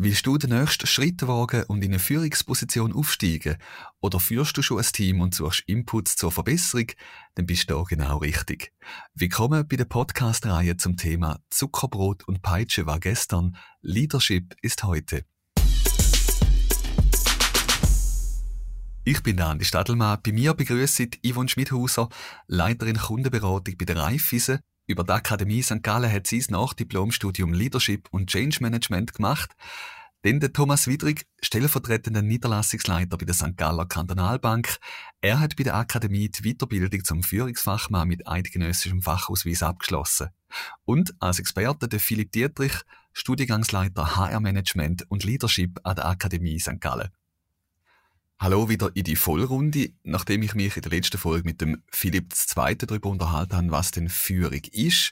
[0.00, 3.56] Willst du den nächsten Schritt wagen und in eine Führungsposition aufsteigen?
[4.00, 6.86] Oder führst du schon ein Team und suchst Inputs zur Verbesserung?
[7.34, 8.72] Dann bist du da genau richtig.
[9.14, 15.24] Willkommen bei der Podcast-Reihe zum Thema Zuckerbrot und Peitsche war gestern, Leadership ist heute.
[19.02, 20.20] Ich bin Andi Stadelmann.
[20.22, 22.08] Bei mir begrüße ich Yvonne Schmidhauser,
[22.46, 25.82] Leiterin Kundenberatung bei der Raiffeisen über die Akademie St.
[25.82, 29.54] Gallen hat sie das Nachdiplomstudium Leadership und Change Management gemacht.
[30.22, 33.56] Dann der Thomas Widrig, stellvertretender Niederlassungsleiter bei der St.
[33.56, 34.78] Galler Kantonalbank.
[35.20, 40.30] Er hat bei der Akademie die Weiterbildung zum Führungsfachmann mit eidgenössischem Fachausweis abgeschlossen.
[40.84, 42.72] Und als Experte der Philipp Dietrich,
[43.12, 46.80] Studiengangsleiter HR Management und Leadership an der Akademie St.
[46.80, 47.10] Gallen.
[48.40, 49.90] Hallo wieder in die Vollrunde.
[50.04, 52.76] Nachdem ich mich in der letzten Folge mit dem Philipp II.
[52.76, 55.10] darüber unterhalten habe, was denn Führung ist,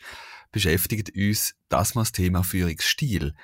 [0.52, 3.34] beschäftigt uns das mal das Thema Führungsstil.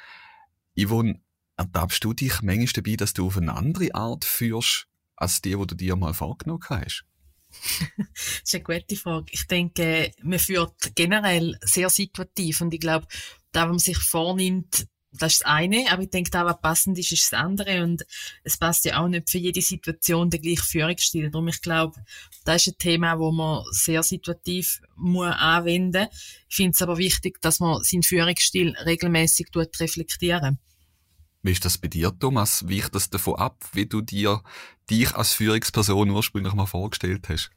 [0.78, 1.20] Yvonne,
[1.56, 5.66] ertappst du dich manchmal dabei, dass du auf eine andere Art führst, als die, die
[5.66, 7.04] du dir mal vorgenommen hast?
[8.14, 9.26] das ist eine gute Frage.
[9.32, 13.08] Ich denke, man führt generell sehr situativ und ich glaube,
[13.50, 16.98] da, wenn man sich vornimmt, das ist das eine, aber ich denke, auch, was passend
[16.98, 17.82] ist, ist das andere.
[17.82, 18.04] Und
[18.44, 21.30] es passt ja auch nicht für jede Situation der gleiche Führungsstil.
[21.30, 22.02] Darum, ich glaube,
[22.44, 26.44] das ist ein Thema, wo man sehr situativ muss anwenden muss.
[26.48, 30.58] Ich finde es aber wichtig, dass man seinen Führungsstil regelmäßig reflektieren
[31.42, 32.68] Wie ist das bei dir, Thomas?
[32.68, 34.42] Weicht das davon ab, wie du dir
[34.88, 37.50] dich als Führungsperson ursprünglich mal vorgestellt hast?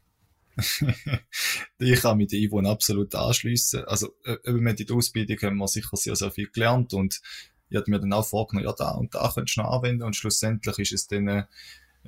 [1.78, 3.84] ich kann mit der Yvonne absolut anschliessen.
[3.84, 7.20] Also, äh, mit Ausbildung haben wir sicher sehr, sehr viel gelernt und
[7.68, 10.16] ich hatte mir dann auch vorgenommen, ja, da und da könntest du noch anwenden und
[10.16, 11.46] schlussendlich ist es dann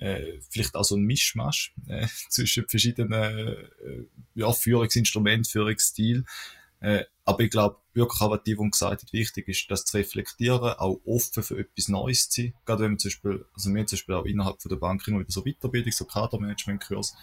[0.00, 3.56] äh, vielleicht auch so ein Mischmasch äh, zwischen verschiedenen äh,
[4.34, 6.24] ja, Führungsinstrumenten, Führungsstil.
[6.80, 9.96] Äh, aber ich glaube, wirklich auch, was die Yvonne gesagt hat, wichtig ist, das zu
[9.96, 12.54] reflektieren, auch offen für etwas Neues zu sein.
[12.64, 15.20] Gerade wenn man zum Beispiel, also wir zum Beispiel auch innerhalb von der Bank immer
[15.20, 17.16] wieder so Weiterbildung, so Kadermanagement-Kurs,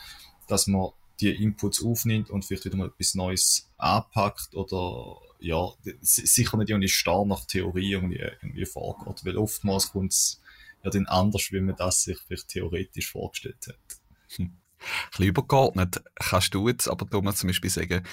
[0.47, 5.69] dass man die Inputs aufnimmt und vielleicht wieder mal etwas Neues anpackt oder ja,
[6.01, 10.41] sicher nicht irgendwie starr nach Theorie irgendwie, irgendwie vorgeht, weil oftmals kommt es
[10.83, 13.99] ja dann anders, wie man das sich vielleicht theoretisch vorgestellt hat.
[14.37, 14.45] Hm.
[14.45, 16.03] Ein bisschen übergeordnet.
[16.15, 18.05] Kannst du jetzt aber Thomas zum Beispiel sagen,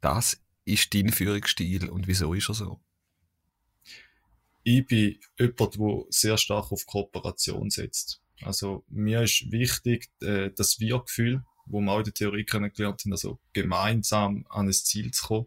[0.00, 2.80] das ist dein Führungsstil und wieso ist er so?
[4.64, 8.20] Ich bin jemand, der sehr stark auf Kooperation setzt.
[8.42, 13.12] Also mir ist wichtig, äh, das Wir-Gefühl wo wir auch in der Theorie kennengelernt haben,
[13.12, 15.46] also gemeinsam an ein Ziel zu kommen,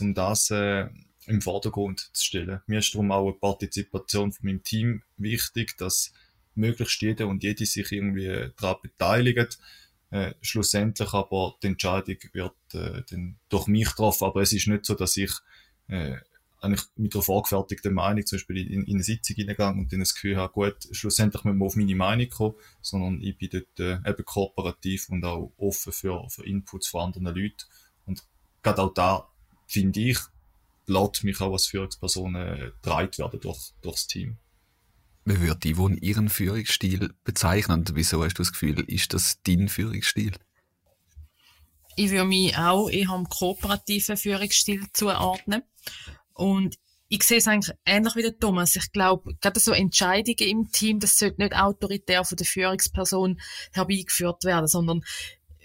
[0.00, 0.88] um das äh,
[1.26, 2.60] im Vordergrund zu stellen.
[2.66, 6.12] Mir ist darum auch eine Partizipation von meinem Team wichtig, dass
[6.54, 9.58] möglichst jeder und jede sich irgendwie daran beteiligt.
[10.10, 14.84] Äh, schlussendlich aber die Entscheidung wird äh, dann durch mich getroffen, aber es ist nicht
[14.84, 15.32] so, dass ich
[15.88, 16.16] äh,
[16.66, 20.14] eigentlich mit einer vorgefertigten Meinung zum Beispiel in, in eine Sitzung hineingegangen und dann das
[20.14, 24.08] Gefühl habe, gut, schlussendlich müssen wir auf meine Meinung kommen, sondern ich bin dort äh,
[24.08, 27.64] eben kooperativ und auch offen für, für Inputs von anderen Leuten.
[28.06, 28.22] Und
[28.62, 29.28] gerade auch da,
[29.66, 30.18] finde ich,
[30.86, 34.36] lässt mich auch als Führungsperson äh, getragen werden durch, durch das Team.
[35.24, 37.80] Wie würde die Yvonne ihren Führungsstil bezeichnen?
[37.80, 40.32] Und wieso hast du das Gefühl, ist das dein Führungsstil?
[41.96, 45.62] Ich würde mich auch eher einem kooperativen Führungsstil zuordnen.
[46.36, 46.76] Und
[47.08, 48.76] ich sehe es eigentlich ähnlich wie der Thomas.
[48.76, 53.40] Ich glaube, gerade so Entscheidungen im Team, das sollte nicht autoritär von der Führungsperson
[53.72, 55.02] herbeigeführt werden, sondern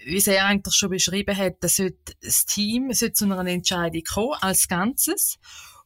[0.04, 4.36] wie sie eigentlich schon beschrieben hat, das sollte das Team sollte zu einer Entscheidung kommen,
[4.40, 5.38] als Ganzes.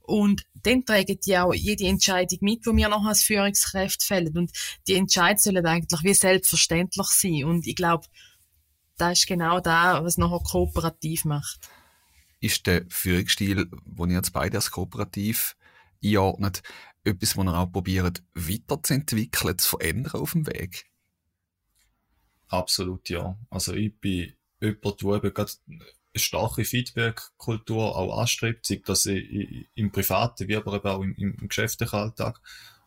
[0.02, 4.38] Und dann tragen die auch jede Entscheidung mit, die wir noch als Führungskräfte fällen.
[4.38, 4.52] Und
[4.86, 7.44] die Entscheidungen sollen eigentlich wie selbstverständlich sein.
[7.44, 8.06] Und ich glaube,
[8.98, 11.68] das ist genau da, was nachher kooperativ macht
[12.40, 15.56] ist der Führungsstil, den ihr jetzt beide als kooperativ
[16.04, 16.62] einordnet,
[17.04, 20.86] etwas, was ihr auch probiert, weiterzuentwickeln, zu verändern auf dem Weg?
[22.48, 23.36] Absolut, ja.
[23.50, 29.92] Also ich bin jemand, der eben gerade eine starke Feedback-Kultur auch anstrebt, sei das im
[29.92, 32.40] privaten, wie aber eben auch im, im geschäftlichen Alltag.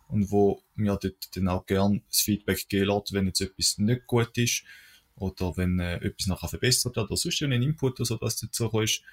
[0.07, 4.07] Und wo mir dort dann auch gern das Feedback geben lässt, wenn jetzt etwas nicht
[4.07, 4.63] gut ist
[5.13, 8.67] oder wenn äh, etwas nachher verbessert wird oder sonst ein Input oder so, was dazu
[8.79, 9.03] ist,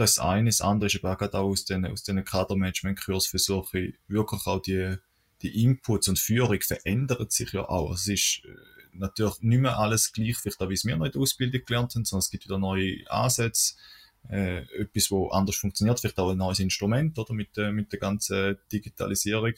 [0.00, 0.48] das eine.
[0.48, 4.46] Das andere ist aber auch gerade auch aus den, aus den Kadermanagement-Kurs versuche ich wirklich
[4.46, 4.96] auch die,
[5.42, 7.92] die Inputs und Führung verändert sich ja auch.
[7.94, 8.48] Es ist äh,
[8.92, 11.94] natürlich nicht mehr alles gleich, vielleicht auch wie es wir noch in der Ausbildung gelernt
[11.94, 13.74] haben, sondern es gibt wieder neue Ansätze,
[14.28, 17.98] äh, etwas, wo anders funktioniert, vielleicht auch ein neues Instrument, oder, mit, äh, mit der
[17.98, 19.54] ganzen Digitalisierung,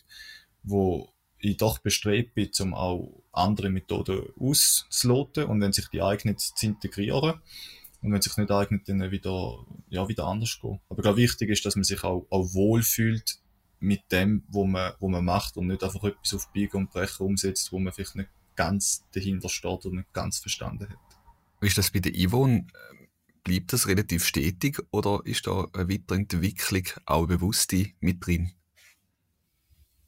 [0.63, 6.41] wo ich doch bestrebt bin, um auch andere Methoden auszuloten und wenn sich die eignet,
[6.41, 7.41] zu integrieren.
[8.03, 10.81] Und wenn es sich nicht eignet, dann wieder, ja, wieder anders gehen.
[10.89, 13.39] Aber glaube, wichtig ist, dass man sich auch, auch wohlfühlt
[13.79, 17.27] mit dem, wo man, wo man macht und nicht einfach etwas auf Biegen und Brechen
[17.27, 20.99] umsetzt, wo man vielleicht nicht ganz dahinter steht und nicht ganz verstanden hat.
[21.61, 22.67] Ist das bei der Yvonne?
[23.45, 28.53] Bleibt das relativ stetig oder ist da eine Weiterentwicklung auch bewusst mit drin?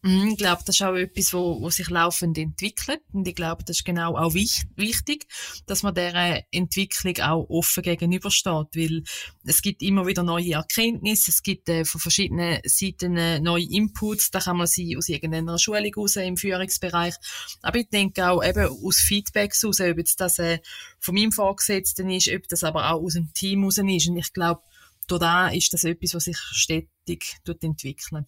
[0.07, 3.01] Mhm, ich glaube, das ist auch etwas, wo, wo sich laufend entwickelt.
[3.15, 5.27] Und ich glaube, das ist genau auch wichtig,
[5.65, 9.03] dass man dieser Entwicklung auch offen gegenübersteht, weil
[9.45, 14.31] es gibt immer wieder neue Erkenntnisse, es gibt äh, von verschiedenen Seiten äh, neue Inputs,
[14.31, 17.15] da kann man sie aus irgendeiner Schulung raus im Führungsbereich.
[17.63, 20.59] Aber ich denke auch eben aus Feedbacks raus, ob jetzt das äh,
[21.01, 24.09] von meinem Vorgesetzten ist, ob das aber auch aus dem Team raus ist.
[24.09, 24.61] Und ich glaube,
[25.09, 28.27] da ist das etwas, was sich stetig entwickelt.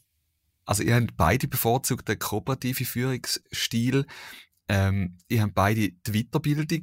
[0.66, 4.04] Also ihr habt beide bevorzugt den kooperativen Führungsstil.
[4.68, 6.82] Ähm, ihr habt beide die Weiterbildung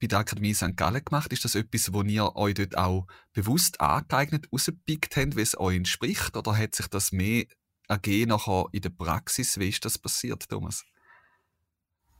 [0.00, 0.76] bei der Akademie St.
[0.76, 1.32] Gallen gemacht.
[1.32, 5.76] Ist das etwas, wo ihr euch dort auch bewusst angeeignet, rausgepickt habt, wie es euch
[5.76, 6.36] entspricht?
[6.36, 7.46] Oder hat sich das mehr
[7.88, 9.58] ergeben nachher in der Praxis?
[9.58, 10.84] Wie ist das passiert, Thomas?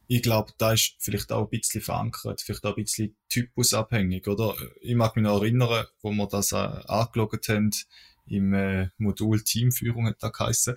[0.06, 4.54] Ich glaube, da ist vielleicht auch ein bisschen verankert, vielleicht auch ein bisschen typusabhängig, oder?
[4.80, 7.70] Ich mag mich noch erinnern, wo wir das äh, angeschaut haben,
[8.26, 10.74] im äh, Modul Teamführung hat da geheißen.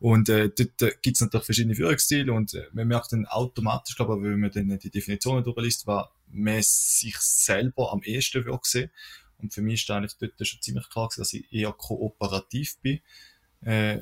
[0.00, 3.96] Und äh, dort äh, gibt es natürlich verschiedene Führungsstile und äh, man merkt dann automatisch,
[3.96, 8.58] glaube ich, wenn man dann die Definitionen durchliest, was man sich selber am ehesten will
[8.62, 8.90] sehen.
[9.38, 13.00] Und für mich ist eigentlich dort schon ziemlich klar gewesen, dass ich eher kooperativ bin.
[13.62, 14.00] Äh,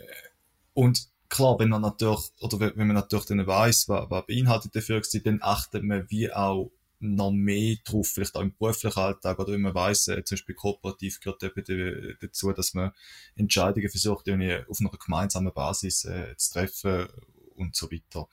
[0.75, 4.83] und klar, wenn man natürlich, oder wenn man natürlich dann weiss, was, was beinhaltet der
[4.83, 9.53] Führungsstil, dann achtet man wie auch noch mehr drauf, vielleicht auch im beruflichen Alltag oder
[9.53, 12.93] wenn man weiss, äh, zum Beispiel kooperativ gehört eben dazu, dass man
[13.35, 17.09] Entscheidungen versucht, irgendwie auf einer gemeinsamen Basis äh, zu treffen
[17.55, 18.29] und so weiter.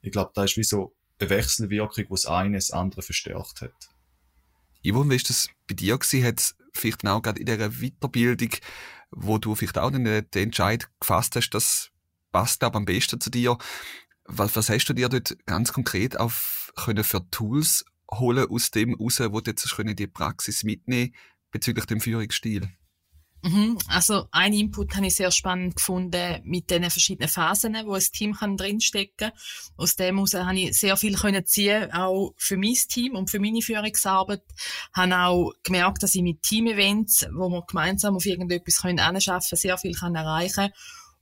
[0.00, 3.88] Ich glaube, da ist wie so eine Wechselwirkung, wo das eine das andere verstärkt hat.
[4.86, 6.24] Yvonne, wie ist das bei dir gewesen?
[6.24, 8.50] Hat es vielleicht auch gerade in dieser Weiterbildung,
[9.10, 11.90] wo du vielleicht auch den, den Entscheid gefasst hast, das
[12.32, 13.58] passt, glaube am besten zu dir.
[14.24, 18.94] Was, was hast du dir dort ganz konkret auf können für Tools holen aus dem
[18.94, 21.14] raus, wo du jetzt in die Praxis mitnehmen
[21.50, 22.68] bezüglich dem Führungsstil?
[23.42, 23.78] Mhm.
[23.86, 28.34] Also ein Input habe ich sehr spannend gefunden mit den verschiedenen Phasen, wo ein Team
[28.34, 29.32] kann drinstecken kann.
[29.76, 33.38] Aus dem heraus habe ich sehr viel können ziehen, auch für mein Team und für
[33.38, 34.42] meine Führungsarbeit.
[34.92, 39.78] Habe auch gemerkt, dass ich mit Team-Events, wo wir gemeinsam auf irgendetwas können anschaffen, sehr
[39.78, 40.70] viel kann erreichen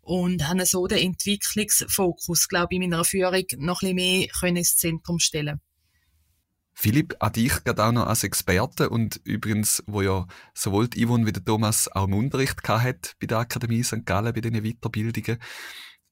[0.01, 4.57] und habe so den Entwicklungsfokus, glaube ich, in meiner Führung noch ein bisschen mehr können
[4.59, 5.61] ins Zentrum stellen.
[6.75, 11.25] Philipp, an dich gerade auch noch als Experte und übrigens, wo ja sowohl die Yvonne
[11.25, 14.05] wie der Thomas auch im Unterricht hat bei der Akademie St.
[14.05, 15.39] Gallen, bei diesen Weiterbildungen.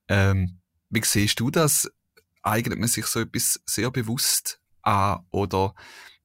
[0.09, 1.91] Ähm, wie siehst du das?
[2.43, 5.75] Eignet man sich so etwas sehr bewusst an oder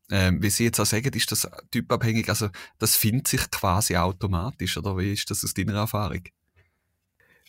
[0.10, 4.78] ähm, wie Sie jetzt auch sagen, ist das typabhängig, also das findet sich quasi automatisch
[4.78, 6.24] oder wie ist das aus deiner Erfahrung?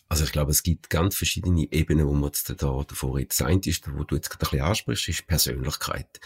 [0.09, 3.61] Also ich glaube, es gibt ganz verschiedene Ebenen, wo man jetzt da davor jetzt ein
[3.61, 6.19] ist, wo du jetzt gerade ein bisschen ansprichst, ist Persönlichkeit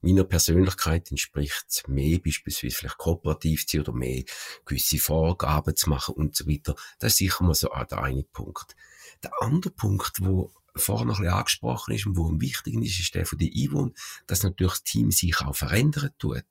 [0.00, 4.24] meiner Persönlichkeit entspricht mehr beispielsweise vielleicht kooperativ zu sein oder mehr
[4.64, 6.76] gewisse Vorgaben zu machen und so weiter.
[6.98, 8.76] Das ist sicher mal so der eine Punkt.
[9.22, 13.00] Der andere Punkt, wo vorher noch ein bisschen angesprochen ist und wo am wichtigen ist,
[13.00, 13.92] ist der von der Yvonne,
[14.26, 16.44] dass natürlich das Team sich auch verändern tut.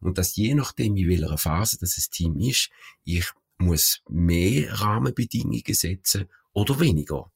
[0.00, 2.70] Und dass je nachdem, in welcher Phase das Team ist,
[3.04, 7.30] ich muss mehr Rahmenbedingungen setzen oder weniger.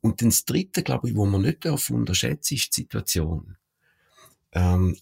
[0.00, 3.56] Und dann das Dritte, glaube ich, wo man nicht unterschätzen darf, ist die Situation.
[4.52, 4.96] Ähm,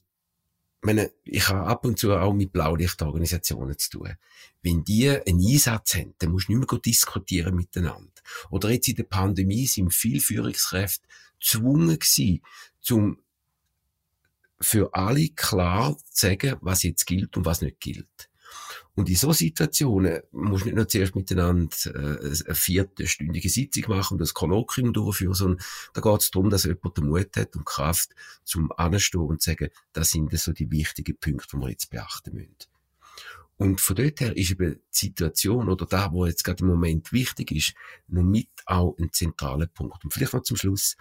[0.83, 4.17] meine, ich habe ab und zu auch mit Blaulichtorganisationen zu tun.
[4.63, 8.11] Wenn die einen Einsatz haben, dann musst du nicht mehr diskutieren miteinander.
[8.51, 11.07] Oder jetzt in der Pandemie sind viele Führungskräfte
[11.39, 12.43] gezwungen gewesen,
[12.81, 13.23] zum
[14.63, 18.30] für alle klar zu sagen, was jetzt gilt und was nicht gilt.
[19.01, 24.17] Und in so Situationen musst du nicht nur zuerst miteinander äh, eine viertelstündige Sitzung machen
[24.17, 25.65] und das Kolloquium durchführen, sondern
[25.95, 28.11] da geht es darum, dass jemand den Mut hat und Kraft
[28.45, 32.35] zum Anstehen und zu sagen, das sind so die wichtigen Punkte, die wir jetzt beachten
[32.35, 32.57] müssen.
[33.57, 37.11] Und von dort her ist eben die Situation oder da, wo jetzt gerade im Moment
[37.11, 37.73] wichtig ist,
[38.07, 40.05] noch mit auch ein zentraler Punkt.
[40.05, 40.99] Und vielleicht noch zum Schluss.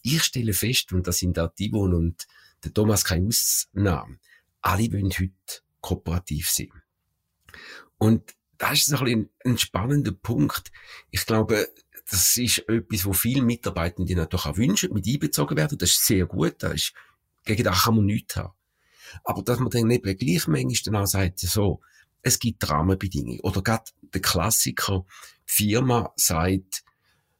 [0.00, 2.26] Ich stelle fest, und das sind auch die Yvonne und
[2.64, 4.18] der Thomas keine Ausnahme,
[4.62, 6.70] alle wollen heute kooperativ sein.
[7.98, 10.70] Und das ist so ein, ein spannender Punkt.
[11.10, 11.68] Ich glaube,
[12.10, 15.78] das ist etwas, wo viele Mitarbeitende natürlich auch wünschen, mit einbezogen werden.
[15.78, 16.56] Das ist sehr gut.
[16.58, 16.92] Das ist,
[17.44, 18.52] gegen das kann man nichts haben.
[19.24, 21.80] Aber dass man dann eben gleich manchmal dann auch sagt, so,
[22.22, 23.40] es gibt Rahmenbedingungen.
[23.40, 25.04] Oder gerade der Klassiker,
[25.48, 26.84] die Firma sagt,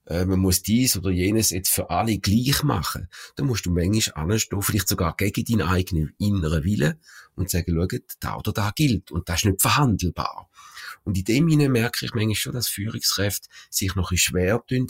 [0.06, 4.30] äh, man muss dies oder jenes jetzt für alle gleich machen, dann musst du manchmal
[4.30, 7.00] anstehen, vielleicht sogar gegen deinen eigenen inneren Willen
[7.34, 10.50] und sagen, schau, da oder da gilt und das ist nicht verhandelbar.
[11.04, 14.88] Und in dem Sinne merke ich manchmal schon, dass Führungskräfte sich noch ein schwer tun,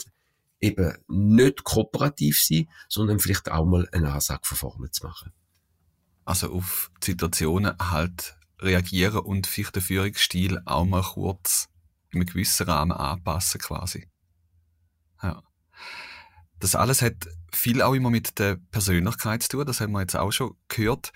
[0.61, 5.31] eben nicht kooperativ sein, sondern vielleicht auch mal eine Ansage von vorne zu machen.
[6.23, 11.67] Also auf Situationen halt reagieren und vielleicht den Führungsstil auch mal kurz
[12.11, 14.07] in einem gewissen Rahmen anpassen quasi.
[15.25, 15.43] Ja.
[16.59, 20.15] Das alles hat viel auch immer mit der Persönlichkeit zu tun, das haben wir jetzt
[20.15, 21.11] auch schon gehört.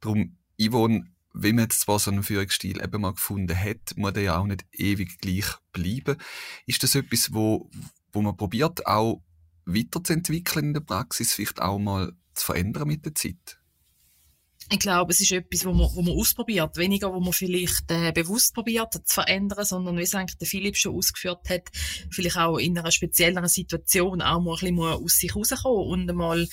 [0.00, 4.22] Darum, Yvonne, wenn man jetzt zwar so einen Führungsstil eben mal gefunden hat, muss der
[4.22, 6.20] ja auch nicht ewig gleich bleiben.
[6.66, 7.70] Ist das etwas, wo,
[8.12, 9.22] wo man probiert, auch
[9.64, 13.61] weiterzuentwickeln in der Praxis, vielleicht auch mal zu verändern mit der Zeit?
[14.70, 16.76] Ich glaube, es ist etwas, wo man, wo man ausprobiert.
[16.76, 20.76] Weniger, wo man vielleicht äh, bewusst probiert zu verändern, sondern wie es eigentlich der Philipp
[20.76, 21.68] schon ausgeführt hat,
[22.10, 26.48] vielleicht auch in einer spezielleren Situation auch mal ein bisschen aus sich rauskommen und einmal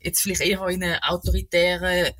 [0.00, 2.12] jetzt vielleicht eher in einer autoritären,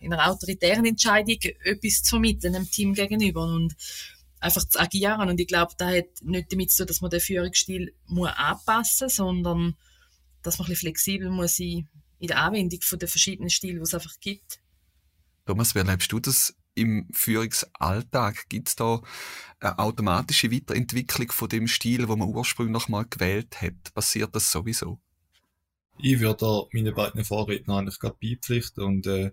[0.00, 3.74] in einer autoritären Entscheidung etwas zu vermitteln dem Team gegenüber und
[4.40, 5.28] einfach zu agieren.
[5.28, 9.06] Und ich glaube, da hat nicht damit zu tun, dass man den Führungsstil muss anpassen
[9.06, 9.76] muss, sondern
[10.42, 13.82] dass man ein bisschen flexibel muss sein in der Anwendung von den verschiedenen Stilen, die
[13.82, 14.60] es einfach gibt.
[15.48, 18.50] Thomas, wie erlebst du das im Führungsalltag?
[18.50, 19.00] Gibt es da
[19.60, 23.94] eine automatische Weiterentwicklung von dem Stil, wo man ursprünglich mal gewählt hat?
[23.94, 25.00] Passiert das sowieso?
[25.98, 29.30] Ich würde da meine beiden Vorredner eigentlich gerade beipflichten und äh,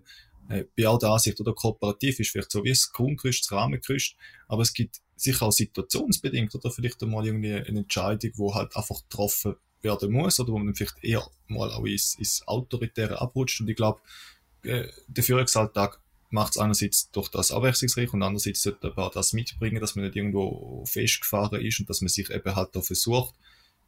[0.48, 4.16] äh, bin auch der Ansicht, oder kooperativ ist vielleicht so wie das Grundgerüst, das Rahmengerüst,
[4.48, 9.02] aber es gibt sicher auch situationsbedingt oder vielleicht einmal irgendwie eine Entscheidung, wo halt einfach
[9.02, 13.68] getroffen werden muss oder wo man vielleicht eher mal auch ins, ins Autoritäre abrutscht und
[13.68, 14.00] ich glaube,
[14.62, 19.80] äh, der Führungsalltag macht es einerseits durch das abwechslungsreich und andererseits sollte man das mitbringen,
[19.80, 23.34] dass man nicht irgendwo festgefahren ist und dass man sich eben halt da versucht,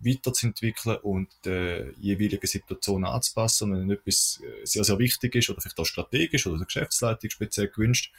[0.00, 3.72] weiterzuentwickeln und der jeweiligen Situation anzupassen.
[3.72, 7.30] Und wenn etwas äh, sehr, sehr wichtig ist oder vielleicht auch strategisch oder der Geschäftsleitung
[7.30, 8.12] speziell gewünscht,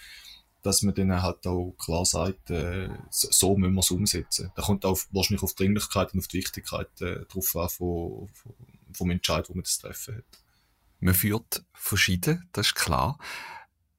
[0.62, 4.52] dass man dann halt auch klar sagt, äh, so müssen wir es umsetzen.
[4.56, 8.30] Da kommt auch wahrscheinlich auf die Dringlichkeit und auf die Wichtigkeit äh, drauf an, vom,
[8.94, 10.40] vom Entscheid, wo man das treffen hat.
[11.00, 13.18] Man führt verschieden, das ist klar.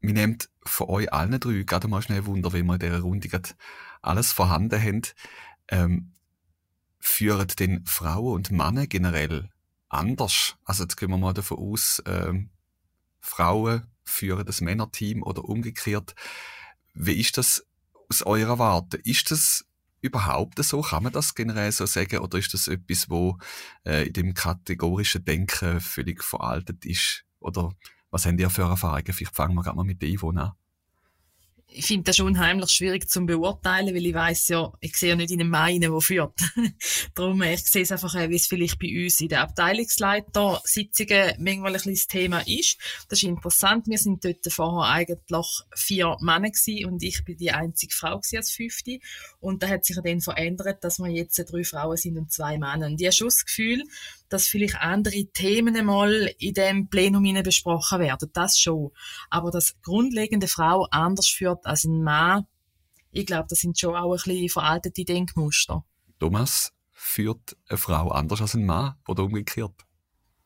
[0.00, 3.28] Wir nehmen von euch allen drei gerade mal schnell Wunder, wenn wir in dieser Runde
[4.02, 5.02] alles vorhanden haben.
[5.68, 6.12] Ähm,
[6.98, 9.50] führen denn Frauen und Männer generell
[9.88, 10.56] anders?
[10.64, 12.50] Also jetzt gehen wir mal davon aus, ähm,
[13.20, 16.14] Frauen führen das Männerteam oder umgekehrt.
[16.94, 17.66] Wie ist das
[18.08, 18.96] aus eurer Warte?
[18.96, 19.64] Ist das
[20.00, 20.80] überhaupt so?
[20.82, 22.18] Kann man das generell so sagen?
[22.18, 23.38] Oder ist das etwas, wo
[23.84, 27.24] äh, in dem kategorischen Denken völlig veraltet ist?
[27.38, 27.72] Oder
[28.10, 29.12] was haben ihr für Erfahrungen?
[29.12, 30.52] Vielleicht fangen wir gerade mal mit der Yvonne an
[31.72, 35.16] ich finde das schon unheimlich schwierig zu beurteilen, weil ich weiß ja, ich sehe ja
[35.16, 36.40] nicht in einem Mann der führt.
[37.14, 41.72] Darum, ich sehe es einfach, wie es vielleicht bei uns in der Abteilungsleiter-Sitzungen manchmal ein
[41.74, 42.78] bisschen das Thema ist.
[43.08, 43.86] Das ist interessant.
[43.86, 48.50] Wir sind dort vorher eigentlich vier Männer gewesen und ich bin die einzige Frau als
[48.50, 48.98] Fünfte.
[49.38, 52.86] Und da hat sich dann verändert, dass wir jetzt drei Frauen sind und zwei Männer.
[52.86, 53.84] Und ich habe schon das Gefühl,
[54.28, 58.30] dass vielleicht andere Themen einmal in dem Plenum besprochen werden.
[58.32, 58.90] Das schon.
[59.28, 62.46] Aber dass grundlegende Frau anders führt als ein Mann,
[63.12, 65.84] ich glaube, das sind schon auch ein bisschen veraltete Denkmuster.
[66.18, 69.74] Thomas, führt eine Frau anders als ein Mann oder umgekehrt?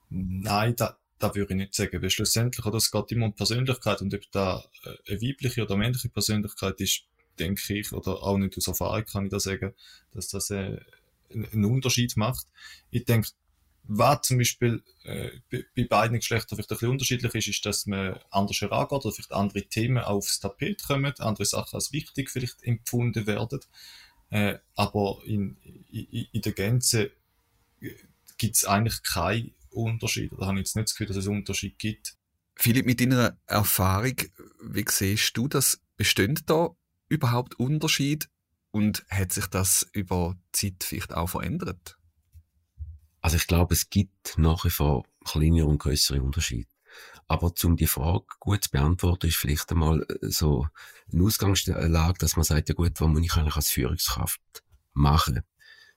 [0.09, 2.00] Nein, da, da würde ich nicht sagen.
[2.00, 5.76] Weil schlussendlich, oder, es geht immer um Persönlichkeit und ob da äh, eine weibliche oder
[5.76, 7.02] männliche Persönlichkeit ist,
[7.38, 9.75] denke ich, oder auch nicht aus Erfahrung kann ich da sagen,
[10.12, 10.78] dass das äh,
[11.30, 12.47] einen Unterschied macht.
[12.90, 13.28] Ich denke,
[13.87, 18.19] was zum Beispiel äh, bei beiden Geschlechtern vielleicht ein bisschen unterschiedlich ist, ist, dass man
[18.31, 23.26] anders herangeht oder vielleicht andere Themen aufs Tapet kommen, andere Sachen als wichtig vielleicht empfunden
[23.26, 23.61] werden.
[24.31, 25.57] Äh, aber in,
[25.91, 27.11] in, in der Gänze
[27.81, 27.91] äh,
[28.38, 30.33] gibt es eigentlich keinen Unterschied.
[30.33, 32.17] Oder habe ich jetzt nicht das Gefühl, dass es einen Unterschied gibt.
[32.57, 34.17] Philipp, mit deiner Erfahrung,
[34.62, 35.81] wie siehst du das?
[35.97, 36.71] Bestehen da
[37.09, 38.29] überhaupt Unterschied
[38.71, 41.97] und hat sich das über die Zeit vielleicht auch verändert?
[43.25, 46.69] Also ich glaube, es gibt nach wie vor kleinere und größere Unterschiede.
[47.26, 50.69] Aber um die Frage gut zu beantworten, ist vielleicht einmal äh, so
[51.11, 54.43] eine Ausgangslage, dass man sagt, ja gut, was muss ich eigentlich als Führungskraft
[54.93, 55.40] machen?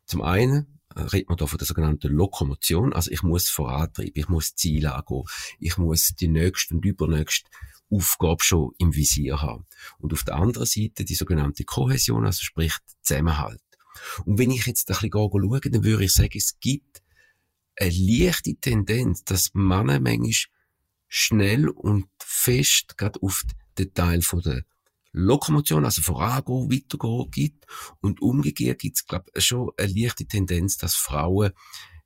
[0.05, 4.29] Zum einen äh, redet man da von der sogenannten Lokomotion, also ich muss vorantreiben, ich
[4.29, 5.25] muss Ziele angehen,
[5.60, 7.50] ich muss die nächste und übernächste
[7.89, 9.65] Aufgabe schon im Visier haben.
[9.98, 13.60] Und auf der anderen Seite die sogenannte Kohäsion, also sprich Zusammenhalt.
[14.24, 17.01] Und wenn ich jetzt ein bisschen schaue, dann würde ich sagen, es gibt
[17.79, 20.34] eine leichte Tendenz, dass Männer manchmal
[21.07, 23.43] schnell und fest gerade auf
[23.77, 24.63] den Teil von der
[25.12, 27.65] Lokomotion, also vorangehen, weitergehen gibt.
[28.01, 31.51] Und umgekehrt gibt es, glaube schon eine leichte Tendenz, dass Frauen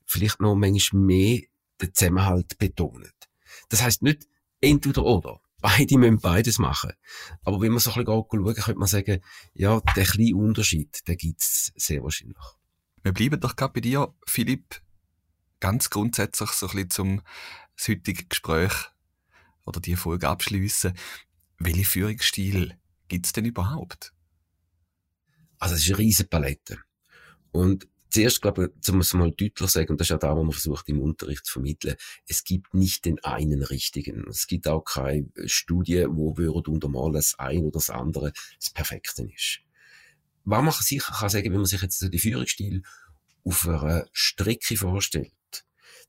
[0.06, 1.42] vielleicht noch manchmal mehr
[1.82, 3.12] den Zusammenhalt betonen.
[3.70, 4.28] Das heißt nicht
[4.62, 5.42] entweder oder.
[5.62, 6.94] Beide müssen beides machen.
[7.44, 9.22] Aber wenn man so ein bisschen schauen, könnte man sagen,
[9.54, 12.38] ja, der kleine Unterschied, den gibt es sehr wahrscheinlich.
[13.04, 14.82] Wir bleiben doch gerade bei dir, Philipp,
[15.62, 17.22] ganz grundsätzlich so ein bisschen zum
[17.88, 18.74] heutigen Gespräch
[19.66, 20.94] oder die Folge abschließen.
[21.60, 22.78] Welche Führungsstil
[23.08, 24.14] gibt es denn überhaupt?
[25.60, 26.80] Also es ist eine riesige Palette.
[27.52, 30.44] Und zuerst, glaube ich, muss man mal deutlich sagen, und das ist auch da, was
[30.44, 31.96] man versucht im Unterricht zu vermitteln,
[32.28, 34.28] es gibt nicht den einen richtigen.
[34.28, 39.24] Es gibt auch keine Studie, wo würde untermalen, das eine oder das andere das Perfekte
[39.24, 39.60] ist.
[40.44, 42.82] Was man sicher kann sagen, wenn man sich jetzt so die Führungsstil
[43.44, 45.32] auf einer Strecke vorstellt,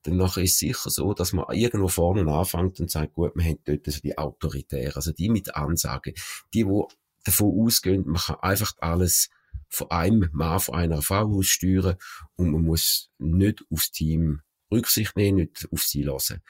[0.02, 3.44] dann nachher ist es sicher so, dass man irgendwo vorne anfängt und sagt, gut, wir
[3.44, 6.14] haben dort also die Autoritären, also die mit Ansagen,
[6.52, 6.88] die, wo
[7.24, 9.30] davon ausgehen, man kann einfach alles
[9.68, 11.96] von einem Mann, von einer Frau aus steuern
[12.36, 16.42] und man muss nicht aufs Team Rücksicht nehmen, nicht auf sie lassen.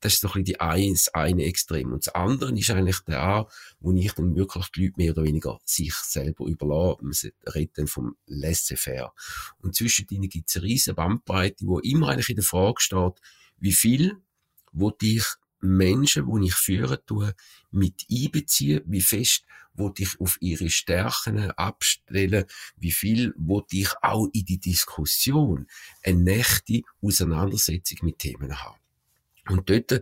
[0.00, 1.92] Das ist so ein bisschen die eine, das eine Extrem.
[1.92, 3.48] Und das andere ist eigentlich der,
[3.80, 7.32] wo ich dann wirklich die Leute mehr oder weniger sich selber überlasse.
[7.44, 9.12] Man redet dann vom Laissez-faire.
[9.58, 13.14] Und zwischen ihnen gibt es eine riesige Bandbreite, wo immer eigentlich in der Frage steht,
[13.58, 14.16] wie viel
[14.72, 15.24] wo ich
[15.60, 17.34] Menschen, die ich führen tue,
[17.70, 19.44] mit einbeziehen, wie fest
[19.78, 22.44] wo ich auf ihre Stärken abstellen,
[22.76, 25.68] wie viel wo ich auch in die Diskussion
[26.02, 28.76] eine nächte Auseinandersetzung mit Themen haben.
[29.48, 29.92] Und dort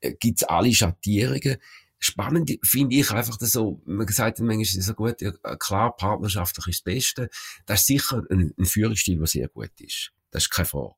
[0.00, 1.56] äh, gibt's alle Schattierungen.
[1.98, 6.66] Spannend finde ich einfach das so, man sagt manchmal ist so gut, ja, klar, partnerschaftlich
[6.66, 7.30] ist das Beste.
[7.64, 10.12] Das ist sicher ein, ein Führungsstil, der sehr gut ist.
[10.30, 10.96] Das ist keine Frage.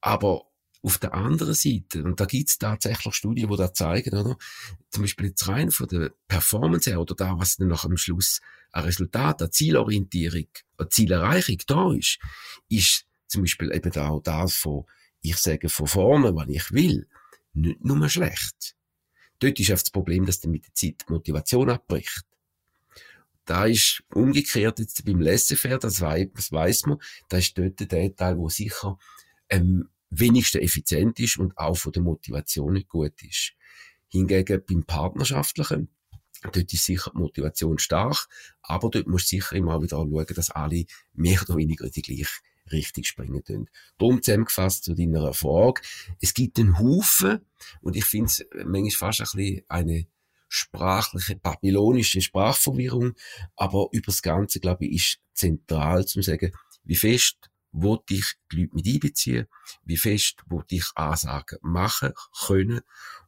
[0.00, 0.46] Aber
[0.82, 4.36] auf der anderen Seite, und da gibt's tatsächlich Studien, die das zeigen, oder?
[4.90, 8.40] Zum Beispiel jetzt rein von der Performance her oder da, was dann nach am Schluss
[8.72, 10.48] ein Resultat, eine Zielorientierung,
[10.78, 12.18] eine Zielerreichung da ist,
[12.68, 14.84] ist zum Beispiel eben auch das von
[15.22, 17.06] ich sage von vorne, was ich will,
[17.54, 18.76] nicht nur schlecht.
[19.38, 22.24] Dort ist oft das Problem, dass dann mit der Zeit die Motivation abbricht.
[23.44, 26.98] Da ist umgekehrt jetzt beim Laissez-faire, das, wei das weiss man,
[27.28, 28.98] da ist dort der Teil, wo sicher
[29.50, 33.54] am wenigsten effizient ist und auch von der Motivation nicht gut ist.
[34.08, 35.88] Hingegen beim Partnerschaftlichen,
[36.42, 38.28] dort ist sicher die Motivation stark,
[38.60, 43.06] aber dort muss sicher immer wieder schauen, dass alle mehr oder weniger die gleiche richtig
[43.06, 43.68] springen tun.
[43.98, 45.82] Darum zusammengefasst zu deiner Frage.
[46.20, 47.40] Es gibt einen Haufen,
[47.80, 50.06] und ich finde es manchmal fast ein bisschen eine
[50.48, 53.14] sprachliche, babylonische Sprachverwirrung,
[53.56, 56.52] aber über das Ganze, glaube ich, ist zentral zu sagen,
[56.84, 59.46] wie fest wo ich die Leute mit einbeziehen,
[59.84, 62.12] wie fest wo ich Ansagen machen
[62.46, 62.82] können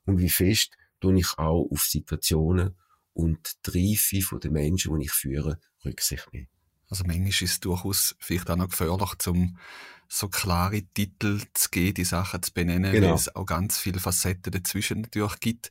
[0.05, 2.77] und wie fest tue ich auch auf Situationen
[3.15, 6.49] und die Reife der Menschen, die ich führe, Rücksicht nehmen.
[6.95, 9.59] Also manchmal ist es durchaus vielleicht auch noch gefährlich, um
[10.07, 13.09] so klare Titel zu geben, die Sachen zu benennen, genau.
[13.09, 15.71] weil es auch ganz viele Facetten dazwischen natürlich gibt.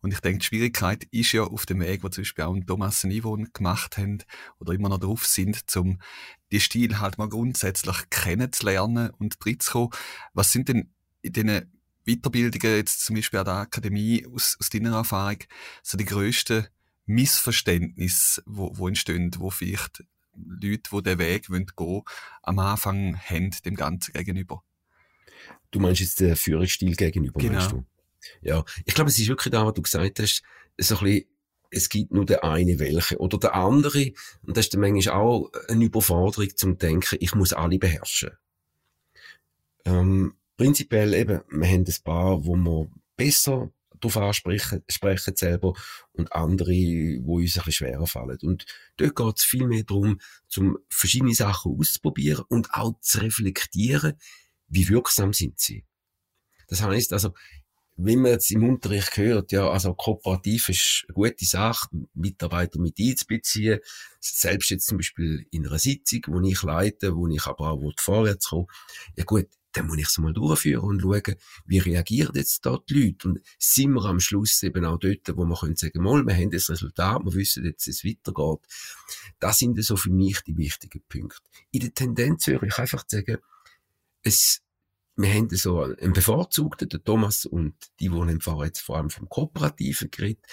[0.00, 3.04] Und ich denke, die Schwierigkeit ist ja auf dem Weg, wo zum Beispiel auch Thomas
[3.04, 4.18] und Yvonne gemacht haben
[4.58, 6.00] oder immer noch drauf sind, um
[6.50, 9.90] die Stil halt mal grundsätzlich kennenzulernen und reinzukommen.
[10.32, 11.72] Was sind denn in diesen
[12.04, 15.38] Weiterbildungen, jetzt zum Beispiel an der Akademie, aus, aus deiner Erfahrung,
[15.84, 16.66] so die grössten
[17.06, 20.02] Missverständnisse, wo, wo entstehen, wo vielleicht
[20.36, 22.02] Leute, die den Weg gehen wollen,
[22.42, 24.62] am Anfang haben, dem Ganzen gegenüber.
[25.70, 27.58] Du meinst jetzt den Führungsstil gegenüber, genau.
[27.58, 27.84] meinst du?
[28.40, 30.42] Ja, ich glaube, es ist wirklich da, was du gesagt hast,
[30.78, 31.24] so ein bisschen,
[31.70, 35.50] es gibt nur der eine welche oder der andere, und das ist dann manchmal auch
[35.68, 38.30] eine Überforderung zum Denken, ich muss alle beherrschen.
[39.84, 45.74] Ähm, prinzipiell eben, wir haben ein paar, wo wir besser darauf ansprechen sprechen selber
[46.12, 46.70] und andere,
[47.22, 48.38] wo uns ein bisschen schwerer fallen.
[48.42, 54.14] Und dort geht es viel mehr darum, zum verschiedene Sachen auszuprobieren und auch zu reflektieren,
[54.68, 55.84] wie wirksam sind sie.
[56.68, 57.34] Das heißt also,
[57.96, 62.98] wenn man jetzt im Unterricht hört, ja, also kooperativ ist eine gute Sache, Mitarbeiter mit
[62.98, 63.80] einzubeziehen,
[64.20, 68.48] selbst jetzt zum Beispiel in einer Sitzung, wo ich leite, wo ich aber auch vorwärts
[68.48, 68.66] komme,
[69.16, 73.06] ja gut, dann muss ich es mal durchführen und schauen, wie reagieren jetzt da die
[73.06, 73.28] Leute.
[73.28, 76.50] Und sind wir am Schluss eben auch dort, wo wir können sagen, mal, wir haben
[76.50, 78.60] das Resultat, wir wissen jetzt, es weitergeht.
[79.40, 81.42] Das sind so für mich die wichtigen Punkte.
[81.72, 83.38] In der Tendenz höre ich einfach sagen,
[84.22, 84.62] es,
[85.16, 89.28] wir haben so einen bevorzugten, den Thomas und die, die vorher jetzt vor allem vom
[89.28, 90.44] Kooperativen geredet,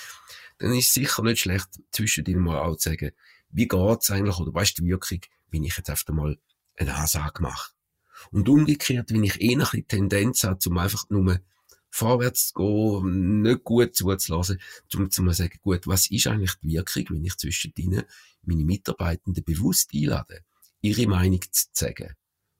[0.60, 3.12] dann ist es sicher nicht schlecht, zwischen ihnen mal auch zu sagen,
[3.50, 6.38] wie geht's eigentlich, oder weißt du wirklich, wenn ich jetzt einfach mal
[6.78, 7.72] eine Ansage mache.
[8.32, 11.40] Und umgekehrt, wenn ich eher eine Tendenz habe, zum einfach nur
[11.90, 14.62] vorwärts zu gehen, nicht gut zuzulassen,
[14.94, 18.04] um zu sagen, gut, was ist eigentlich die Wirkung, wenn ich zwischen ihnen
[18.44, 20.42] meine Mitarbeitenden bewusst einlade,
[20.82, 22.16] ihre Meinung zu sagen.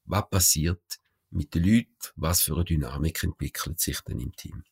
[0.06, 1.00] Was passiert
[1.32, 1.88] mit den Leuten?
[2.16, 4.64] Was für eine Dynamik entwickelt sich denn im Team?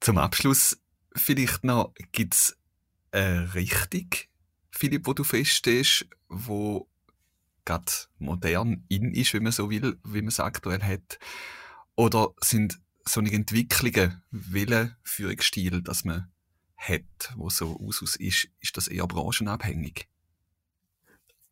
[0.00, 0.78] Zum Abschluss
[1.14, 2.58] vielleicht noch, gibt es
[3.12, 4.08] eine Richtung,
[4.70, 6.88] Philipp, wo du feststehst, wo
[7.64, 11.18] gerade modern in ist, wenn man so will, wie man es aktuell hat?
[11.94, 16.30] Oder sind solche Entwicklungen, welchen Führungsstil, dass man
[16.76, 20.08] hat, wo so aus ist, ist das eher branchenabhängig?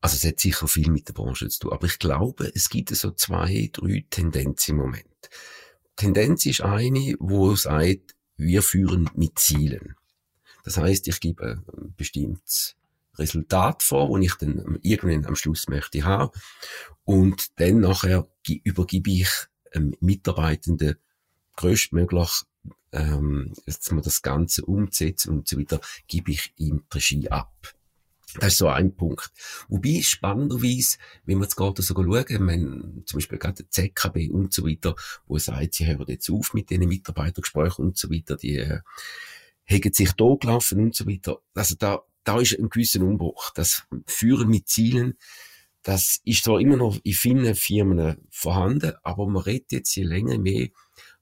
[0.05, 2.91] Also es hat sicher viel mit der Branche zu tun, aber ich glaube, es gibt
[2.95, 5.31] so zwei, drei Tendenzen im Moment.
[5.97, 9.95] Tendenz ist eine, wo sagt, wir führen mit Zielen.
[10.63, 12.77] Das heißt, ich gebe ein bestimmtes
[13.15, 16.39] Resultat vor, wo ich dann irgendwann am Schluss möchte haben.
[17.05, 19.31] Und dann nachher übergebe ich
[19.73, 20.97] einem Mitarbeitenden
[21.57, 22.43] größtmöglich,
[22.93, 27.55] ähm, dass man das Ganze umsetzt und so weiter, gebe ich ihm die Regie ab.
[28.41, 29.31] Das ist so ein Punkt.
[29.69, 34.53] Wobei, spannenderweise, wenn wir jetzt gerade so schauen, wenn zum Beispiel gerade der ZKB und
[34.53, 38.57] so weiter, wo sagt, sie hören jetzt auf mit diesen Mitarbeitergesprächen und so weiter, die
[38.59, 38.81] äh,
[39.71, 41.39] haben sich da gelaufen und so weiter.
[41.55, 43.51] Also da, da ist ein gewisser Umbruch.
[43.55, 45.17] Das Führen mit Zielen,
[45.83, 50.39] das ist zwar immer noch in vielen Firmen vorhanden, aber man redet jetzt je länger
[50.39, 50.69] mehr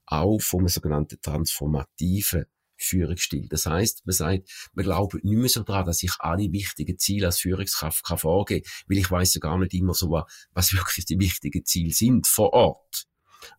[0.05, 2.45] auch vom sogenannten transformativen
[2.83, 3.47] Führungsstil.
[3.47, 7.27] Das heißt, man sagt, man glaubt nicht mehr so daran, dass ich alle wichtigen Ziele
[7.27, 11.19] als Führungskraft kann vorgeben, weil ich weiß ja gar nicht immer so, was wirklich die
[11.19, 13.07] wichtigen Ziele sind vor Ort.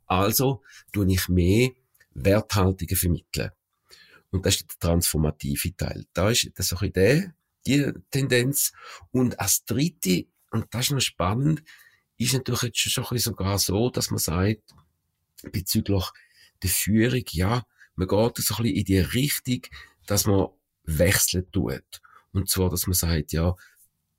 [0.07, 1.71] Also tue ich mehr
[2.15, 3.51] Werthaltungen vermitteln.
[4.31, 6.07] Und das ist der transformative Teil.
[6.13, 7.35] Da ist das ein bisschen
[7.67, 8.73] die Tendenz.
[9.11, 11.63] Und als dritte, und das ist noch spannend,
[12.17, 14.75] ist natürlich jetzt schon sogar so, dass man sagt,
[15.53, 16.05] bezüglich
[16.63, 19.61] der Führung, ja, man geht so ein bisschen in die Richtung,
[20.07, 20.49] dass man
[20.85, 22.03] wechseln tut.
[22.33, 23.55] Und zwar, dass man sagt, ja,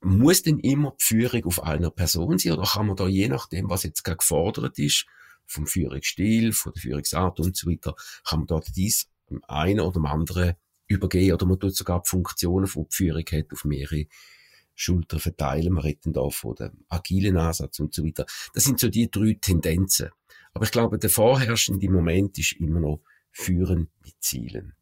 [0.01, 3.69] muss denn immer die Führung auf einer Person sein oder kann man da je nachdem,
[3.69, 5.05] was jetzt gerade gefordert ist,
[5.47, 9.93] vom Führungsstil, von der Führungsart und so weiter, kann man da dies dem einen oder
[9.93, 10.53] dem anderen
[10.87, 14.05] übergehen oder man tut sogar die Funktionen, die die Führung hat, auf mehrere
[14.75, 15.73] Schultern verteilen.
[15.73, 18.25] Man redet da von dem agilen Ansatz und so weiter.
[18.53, 20.09] Das sind so die drei Tendenzen.
[20.53, 23.01] Aber ich glaube, der vorherrschende Moment ist immer noch
[23.37, 24.73] Führen mit Zielen.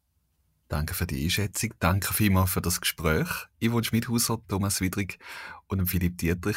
[0.68, 1.74] Danke für die Einschätzung.
[1.80, 3.28] Danke vielmals für das Gespräch.
[3.60, 5.18] Yvonne Schmidhauser, Thomas Widrig
[5.66, 6.56] und Philipp Dietrich.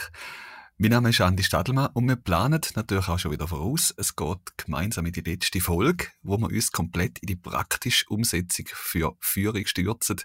[0.78, 3.96] Mein Name ist Andi Stadelmann und wir planen natürlich auch schon wieder voraus.
[3.98, 8.68] Es geht gemeinsam in die letzte Folge, wo wir uns komplett in die praktische Umsetzung
[8.72, 10.22] für Führung stürzen,